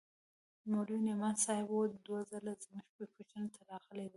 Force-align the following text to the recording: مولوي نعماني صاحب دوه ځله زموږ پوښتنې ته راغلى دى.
مولوي 0.69 0.99
نعماني 1.07 1.41
صاحب 1.45 1.69
دوه 2.05 2.19
ځله 2.29 2.53
زموږ 2.63 2.85
پوښتنې 2.95 3.47
ته 3.55 3.59
راغلى 3.69 4.03
دى. 4.09 4.09